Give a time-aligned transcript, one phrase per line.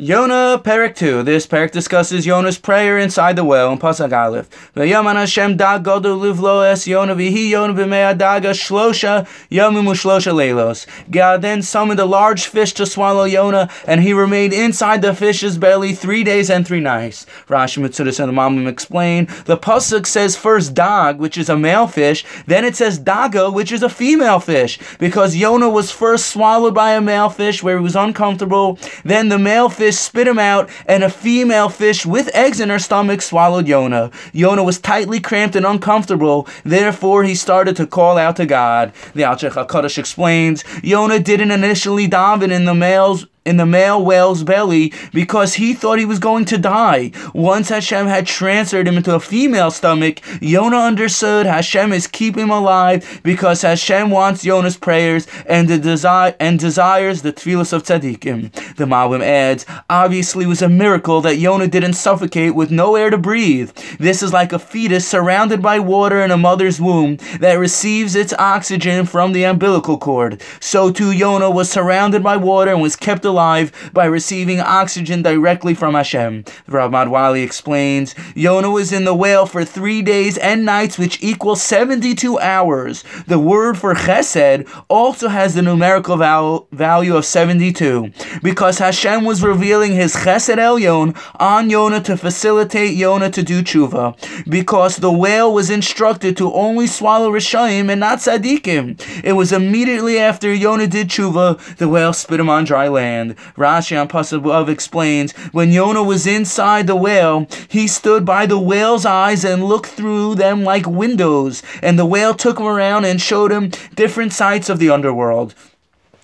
[0.00, 1.24] Yonah, Perek 2.
[1.24, 4.48] This Perek discusses Yonah's prayer inside the well in Pasuk Aleph.
[4.76, 10.86] V'yaman Hashem dag gadol livlo es Yonah v'hi Yonah b'mei adaga shlosha yomim u'shlosha leilos.
[11.10, 15.58] God then summoned a large fish to swallow Yonah, and he remained inside the fish's
[15.58, 17.26] belly three days and three nights.
[17.48, 21.88] Rashi Mitzudas and the Malbim explain, the Pasuk says first dag, which is a male
[21.88, 26.72] fish, then it says daga, which is a female fish, because Yonah was first swallowed
[26.76, 30.38] by a male fish where he was uncomfortable, then the male fish fish spit him
[30.38, 34.10] out, and a female fish with eggs in her stomach swallowed Yonah.
[34.34, 38.92] Yonah was tightly cramped and uncomfortable, therefore he started to call out to God.
[39.14, 44.44] The Alter HaKadosh explains, Yonah didn't initially daven in the male's in the male whale's
[44.44, 47.10] belly because he thought he was going to die.
[47.34, 52.50] Once Hashem had transferred him into a female stomach, Yonah understood Hashem is keeping him
[52.50, 58.52] alive because Hashem wants Yonah's prayers and the desire and desires the tefillos of tzaddikim.
[58.76, 63.08] The Malbim adds, obviously it was a miracle that Yonah didn't suffocate with no air
[63.08, 63.70] to breathe.
[63.98, 68.34] This is like a fetus surrounded by water in a mother's womb that receives its
[68.34, 70.42] oxygen from the umbilical cord.
[70.60, 75.22] So too Yonah was surrounded by water and was kept alive alive by receiving oxygen
[75.22, 76.44] directly from Hashem.
[76.66, 81.62] Rav Madwali explains, Yonah was in the whale for three days and nights, which equals
[81.62, 83.04] 72 hours.
[83.28, 88.10] The word for chesed also has the numerical val- value of 72,
[88.42, 94.16] because Hashem was revealing his chesed elyon on Yonah to facilitate Yonah to do tshuva,
[94.50, 99.00] because the whale was instructed to only swallow Rishayim and not Tzadikim.
[99.22, 103.38] It was immediately after Yonah did tshuva, the whale spit him on dry land land.
[103.56, 109.06] Rashi on Pasuk explains, when Yonah was inside the whale, he stood by the whale's
[109.06, 113.52] eyes and looked through them like windows, and the whale took him around and showed
[113.52, 115.54] him different sights of the underworld.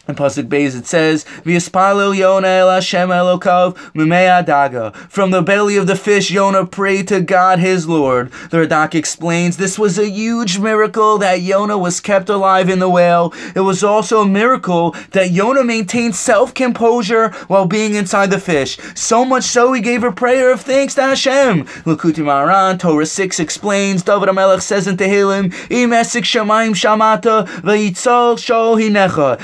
[0.06, 4.94] In Pasuk Beis it says, V'yispalil Yonah el Hashem Elokav mimei adaga.
[5.08, 8.30] From the belly of the fish, Yonah prayed to God his Lord.
[8.50, 12.88] The Radak explains, this was a huge miracle that Yonah was kept alive in the
[12.90, 13.32] whale.
[13.54, 18.76] It was also a miracle that Yonah maintained self-composure while being inside the fish.
[18.94, 21.64] So much so, he gave a prayer of thanks to Hashem.
[21.64, 28.36] Likutei Moharan, Torah 6 explains, David HaMelech says in Tehillim, Im esik shamayim shamata, v'yitzol
[28.36, 29.40] shol hinecha.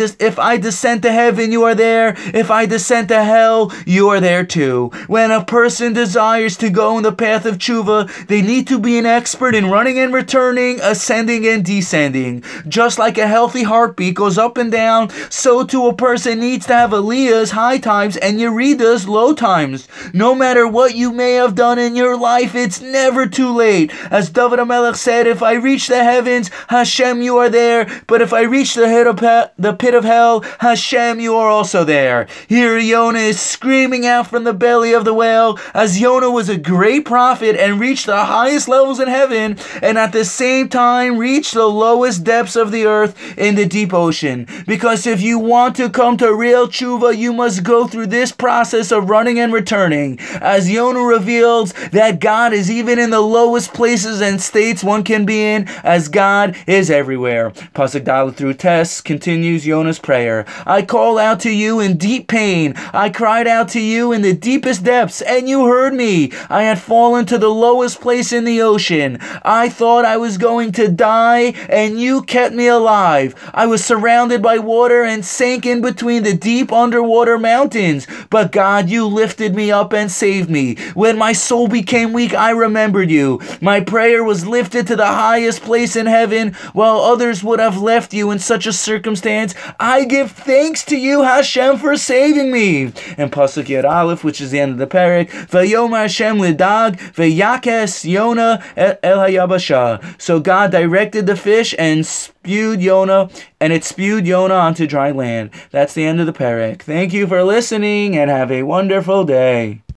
[0.00, 2.14] If I descend to heaven, you are there.
[2.34, 4.90] If I descend to hell, you are there too.
[5.06, 8.98] When a person desires to go in the path of tshuva, they need to be
[8.98, 12.42] an expert in running and returning, ascending and descending.
[12.68, 16.74] Just like a healthy heartbeat goes up and down, so too a person needs to
[16.74, 19.88] have aliyahs, high times, and yeridas, low times.
[20.12, 23.92] No matter what you may have done in your life, it's never too late.
[24.10, 28.02] As David HaMelech said, if I reach the heavens, Hashem, you are there.
[28.06, 32.28] But if I reach the, the pit pit of hell, Hashem, you are also there.
[32.48, 36.56] Here Yonah is screaming out from the belly of the whale, as Yonah was a
[36.56, 41.54] great prophet and reached the highest levels in heaven, and at the same time reached
[41.54, 44.46] the lowest depths of the earth in the deep ocean.
[44.64, 48.92] Because if you want to come to real tshuva, you must go through this process
[48.92, 50.20] of running and returning.
[50.40, 55.24] As Yonah reveals that God is even in the lowest places and states one can
[55.24, 57.50] be in, as God is everywhere.
[57.74, 60.44] Pasuk through Tes continues Yonah Jonah's prayer.
[60.66, 62.74] I called out to you in deep pain.
[62.92, 66.32] I cried out to you in the deepest depths, and you heard me.
[66.50, 69.16] I had fallen to the lowest place in the ocean.
[69.42, 73.34] I thought I was going to die, and you kept me alive.
[73.54, 78.06] I was surrounded by water and sank in between the deep underwater mountains.
[78.30, 80.76] But God, you lifted me up and saved me.
[80.94, 83.40] When my soul became weak, I remembered you.
[83.60, 88.14] My prayer was lifted to the highest place in heaven, while others would have left
[88.14, 89.52] you in such a circumstance.
[89.80, 92.92] I give thanks to you, Hashem, for saving me.
[93.18, 98.08] And Pasuk Yud Aleph, which is the end of the perek, Vayom Hashem lidag, Vayakes
[98.08, 100.20] Yona el hayabasha.
[100.22, 102.06] So God directed the fish and
[102.42, 103.28] spewed Yonah,
[103.60, 105.50] and it spewed Yonah onto dry land.
[105.70, 106.80] That's the end of the perek.
[106.80, 109.82] Thank you for listening, and have a wonderful day.